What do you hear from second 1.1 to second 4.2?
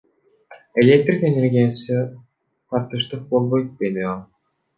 энергиясына тартыштык болбойт,— деди